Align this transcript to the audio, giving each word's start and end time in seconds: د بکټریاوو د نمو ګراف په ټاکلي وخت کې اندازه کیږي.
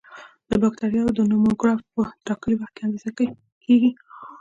د 0.49 0.51
بکټریاوو 0.61 1.15
د 1.17 1.19
نمو 1.29 1.51
ګراف 1.61 1.81
په 1.93 2.01
ټاکلي 2.25 2.55
وخت 2.57 2.73
کې 2.75 2.81
اندازه 2.85 3.11
کیږي. 3.65 3.91